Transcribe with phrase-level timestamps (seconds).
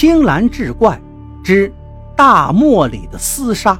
[0.00, 0.98] 青蓝志怪
[1.44, 1.70] 之
[2.16, 3.78] 大漠里的厮杀。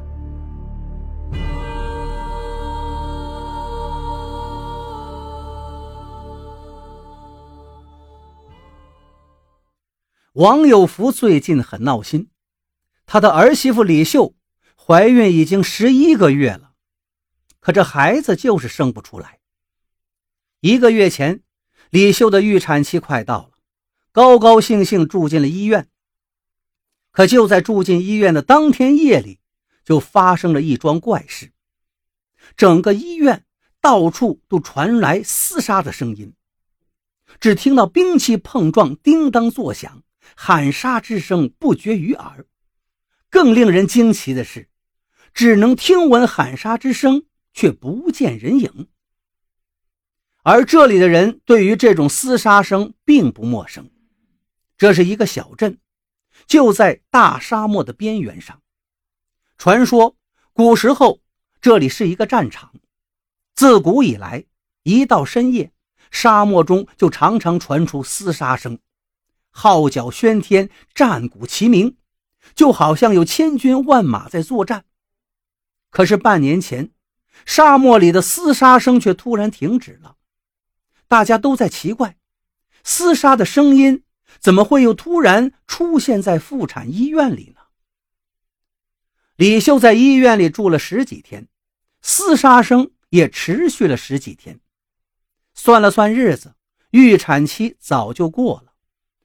[10.34, 12.28] 王有福最近很闹心，
[13.06, 14.34] 他的儿媳妇李秀
[14.76, 16.72] 怀孕已经十一个月了，
[17.60, 19.38] 可这孩子就是生不出来。
[20.60, 21.40] 一个月前，
[21.88, 23.52] 李秀的预产期快到了，
[24.12, 25.88] 高高兴兴住进了医院。
[27.12, 29.40] 可就在住进医院的当天夜里，
[29.84, 31.52] 就发生了一桩怪事，
[32.56, 33.44] 整个医院
[33.80, 36.34] 到处都传来厮杀的声音，
[37.40, 40.02] 只听到兵器碰撞，叮当作响。
[40.36, 42.46] 喊杀之声不绝于耳，
[43.30, 44.68] 更令人惊奇的是，
[45.34, 48.88] 只能听闻喊杀之声，却不见人影。
[50.42, 53.90] 而这里的人对于这种厮杀声并不陌生，
[54.78, 55.78] 这是一个小镇，
[56.50, 58.60] 就在大沙漠的边缘上。
[59.56, 60.16] 传说
[60.52, 61.20] 古时候
[61.60, 62.74] 这里是一个战场，
[63.54, 64.46] 自古以来，
[64.82, 65.70] 一到深夜，
[66.10, 68.80] 沙漠中就常常传出厮杀声。
[69.50, 71.96] 号角喧天，战鼓齐鸣，
[72.56, 74.84] 就好像有千军万马在作战。
[75.88, 76.90] 可是半年前，
[77.46, 80.16] 沙漠里的厮杀声却突然停止了。
[81.06, 82.16] 大家都在奇怪，
[82.84, 84.02] 厮杀的声音
[84.38, 87.60] 怎么会又突然出现在妇产医院里呢？
[89.36, 91.48] 李秀在医院里住了十几天，
[92.02, 94.60] 厮杀声也持续了十几天。
[95.54, 96.54] 算了算日子，
[96.90, 98.72] 预产期早就过了。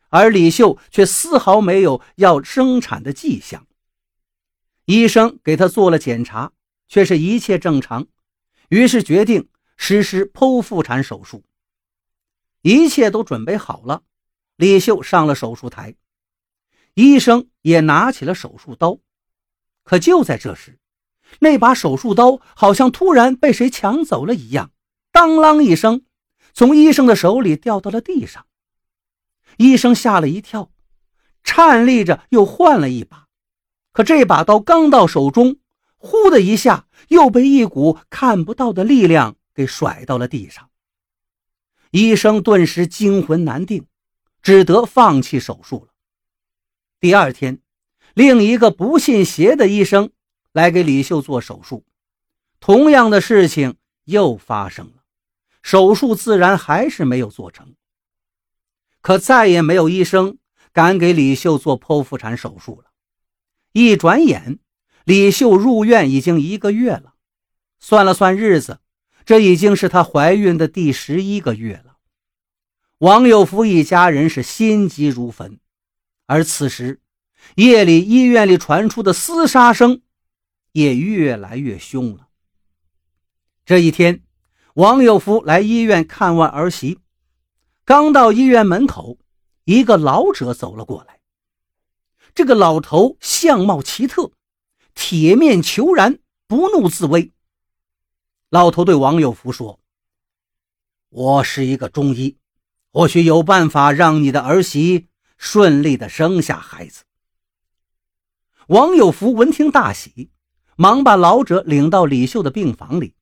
[0.09, 3.67] 而李秀却丝毫没有要生产的迹象。
[4.85, 6.53] 医生给他做了检查，
[6.87, 8.07] 却是一切正常，
[8.69, 11.43] 于是决定实施剖腹产手术。
[12.61, 14.03] 一切都准备好了，
[14.55, 15.95] 李秀上了手术台，
[16.93, 18.99] 医生也拿起了手术刀。
[19.83, 20.79] 可就在这时，
[21.39, 24.71] 那把手术刀好像突然被谁抢走了一样，
[25.11, 26.05] 当啷一声，
[26.53, 28.45] 从医生的手里掉到了地上。
[29.57, 30.71] 医生吓了一跳，
[31.43, 33.27] 颤栗着又换了一把，
[33.91, 35.57] 可这把刀刚到手中，
[35.97, 40.69] 呼的一下又被一股看不到的力量给甩到了地上。
[41.91, 43.85] 医生顿时惊魂难定，
[44.45, 45.93] 只得放弃手术了。
[46.99, 47.61] 第二天，
[48.13, 50.11] 另一个不信邪的医生
[50.51, 51.83] 来给李秀做手术，
[52.59, 55.03] 同样的事情又发生了，
[55.63, 57.73] 手术自然还是没有做成。
[59.01, 60.37] 可再也没有医生
[60.71, 62.91] 敢给李秀做剖腹产手术了。
[63.71, 64.59] 一转眼，
[65.05, 67.15] 李秀入院已经一个月了。
[67.79, 68.79] 算了算日子，
[69.25, 71.94] 这已经是她怀孕的第十一个月了。
[72.99, 75.59] 王有福一家人是心急如焚，
[76.27, 77.01] 而此时
[77.55, 80.01] 夜里医院里传出的厮杀声
[80.71, 82.29] 也越来越凶了。
[83.65, 84.23] 这一天，
[84.75, 86.99] 王有福来医院看望儿媳。
[87.83, 89.17] 刚到医院门口，
[89.65, 91.19] 一个老者走了过来。
[92.33, 94.31] 这个老头相貌奇特，
[94.93, 97.31] 铁面虬髯，不怒自威。
[98.49, 99.79] 老头对王有福说
[101.09, 102.37] ：“我是一个中医，
[102.95, 107.03] 或许有办法让你的儿媳顺利的生下孩子。”
[108.67, 110.31] 王有福闻听大喜，
[110.77, 113.13] 忙把老者领到李秀的病房里。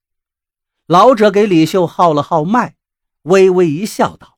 [0.86, 2.76] 老者给李秀号了号脉，
[3.24, 4.38] 微微一笑，道。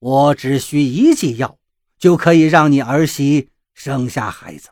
[0.00, 1.58] 我只需一剂药，
[1.98, 4.68] 就可以让你儿媳生下孩子。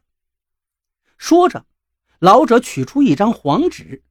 [1.17, 1.65] 说着，
[2.19, 4.03] 老者取出一张黄纸，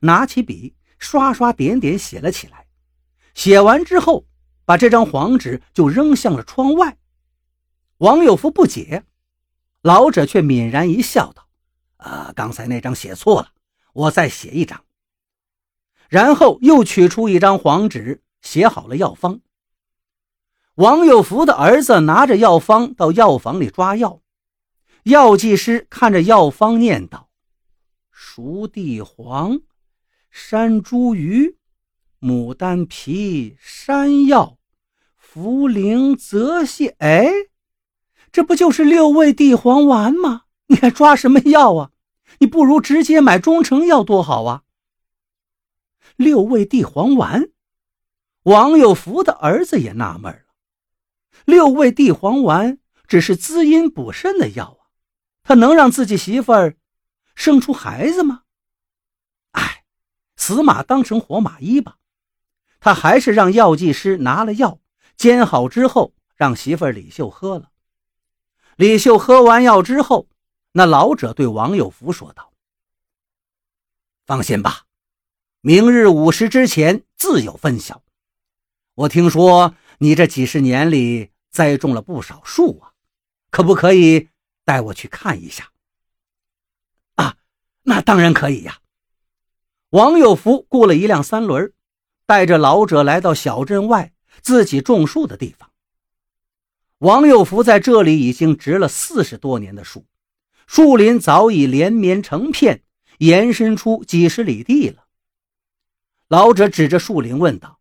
[0.00, 2.66] 拿起笔，刷刷点点写了起来。
[3.32, 4.27] 写完之后，
[4.68, 6.98] 把这张黄纸就扔向了窗外。
[7.96, 9.02] 王有福不解，
[9.80, 11.48] 老者却泯然一笑，道
[11.96, 13.52] ：“啊，刚才那张写错了，
[13.94, 14.84] 我再写一张。”
[16.10, 19.40] 然后又取出一张黄纸，写好了药方。
[20.74, 24.20] 王有福的儿子拿着药方到药房里抓药，
[25.04, 27.30] 药剂师看着药方念道
[28.12, 29.62] ：“熟地黄、
[30.30, 31.54] 山茱萸、
[32.20, 34.57] 牡丹皮、山药、
[35.38, 36.94] 茯苓、泽泻。
[36.98, 37.30] 哎，
[38.32, 40.42] 这不就是六味地黄丸吗？
[40.68, 41.90] 你还抓什么药啊？
[42.40, 44.62] 你不如直接买中成药多好啊！
[46.16, 47.50] 六味地黄丸。”
[48.44, 50.40] 王有福的儿子也纳闷了。
[51.44, 54.88] 六味地黄丸只是滋阴补肾的药啊，
[55.42, 56.76] 他能让自己媳妇儿
[57.34, 58.42] 生出孩子吗？
[59.52, 59.84] 哎，
[60.36, 61.96] 死马当成活马医吧。
[62.80, 64.80] 他还是让药剂师拿了药
[65.18, 67.70] 煎好之后，让媳妇李秀喝了。
[68.76, 70.28] 李秀喝完药之后，
[70.70, 72.52] 那老者对王有福说道
[74.24, 74.86] ：“放心吧，
[75.60, 78.00] 明日午时之前自有分晓。
[78.94, 82.92] 我听说你这几十年里栽种了不少树啊，
[83.50, 84.28] 可不可以
[84.64, 85.72] 带我去看一下？”
[87.16, 87.36] 啊，
[87.82, 88.78] 那当然可以呀。
[89.90, 91.72] 王有福雇了一辆三轮，
[92.24, 94.12] 带着老者来到小镇外
[94.42, 95.70] 自己种树的地方。
[96.98, 100.04] 王有福在这里已经植了四十多年的树，
[100.66, 102.82] 树林早已连绵成片，
[103.18, 105.04] 延伸出几十里地了。
[106.28, 107.78] 老者指着树林问道：“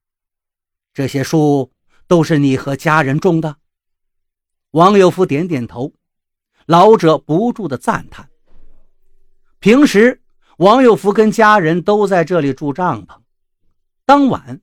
[0.93, 1.71] 这些树
[2.07, 3.57] 都是你和家人种的？”
[4.71, 5.93] 王有福点点头。
[6.65, 8.29] 老者不住的赞叹
[9.59, 10.21] ：“平时
[10.57, 13.17] 王有福跟家人都在这里住帐篷，
[14.05, 14.61] 当晚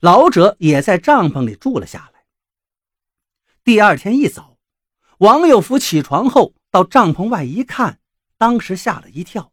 [0.00, 2.24] 老者也在帐篷里住了下来。”
[3.64, 4.58] 第二天一早，
[5.18, 7.98] 王有福起床后到帐篷外一看，
[8.38, 9.52] 当时吓了一跳。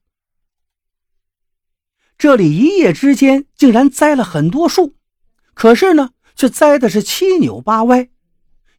[2.18, 4.96] 这里一夜之间竟然栽了很多树，
[5.54, 8.10] 可是呢，却栽的是七扭八歪，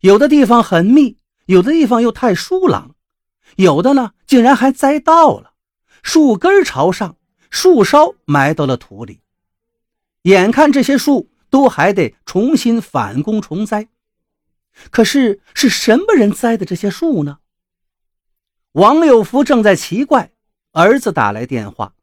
[0.01, 2.95] 有的地方很密，有的地方又太疏朗，
[3.57, 5.55] 有的呢，竟然还栽倒了，
[6.03, 7.17] 树根朝上，
[7.51, 9.21] 树梢埋到了土里。
[10.23, 13.87] 眼看这些树都还得重新返工重栽。
[14.91, 17.39] 可是是什么人栽的这些树呢？
[18.73, 20.33] 王有福正在奇怪，
[20.73, 21.95] 儿子打来电话，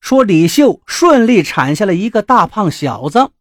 [0.00, 3.32] 说李秀顺利产下了一个大胖小子。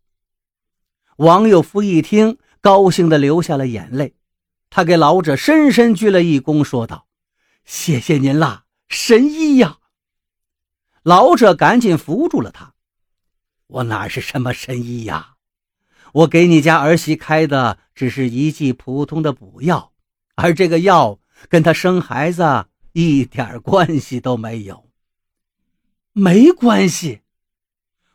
[1.18, 4.15] 王有福一听，高兴的流下了眼泪，
[4.71, 7.06] 他给老者深深鞠了一躬，说道
[7.63, 9.77] ：“谢谢您啦，神医呀！”
[11.03, 12.74] 老者赶紧扶住了他
[13.69, 15.36] ：“我哪是什么神医呀？”
[16.12, 19.94] 我给你家儿媳开的只是一剂普通的补药，
[20.36, 24.89] 而这个药跟她生孩子一点关系都没有。
[26.13, 27.21] 没关系，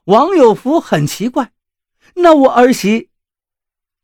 [0.06, 1.52] 王有福很奇怪。
[2.16, 3.10] 那我儿媳，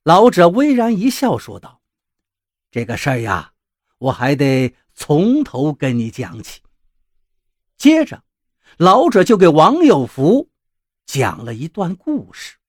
[0.05, 1.81] 老者微然一笑，说道
[2.71, 3.55] ：“这个事儿呀，
[3.99, 6.61] 我还得从头跟你讲起。”
[7.77, 8.23] 接着，
[8.79, 10.49] 老者就给王有福
[11.13, 12.60] 讲了一段故事。